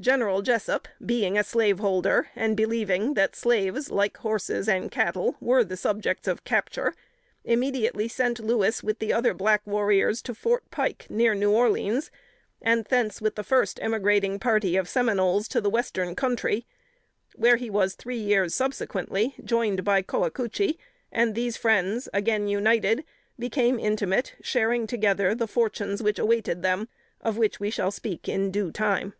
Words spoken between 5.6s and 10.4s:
the subjects of capture, immediately sent Louis with other black warriors to